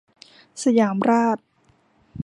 [0.63, 1.37] สยามราช